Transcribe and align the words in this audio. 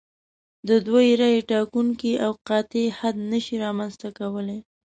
د 0.67 0.69
دوی 0.87 1.07
رایې 1.21 1.41
ټاکونکی 1.51 2.13
او 2.25 2.31
قاطع 2.47 2.85
حد 2.99 3.15
نشي 3.31 3.55
رامنځته 3.65 4.07
کولای. 4.19 4.59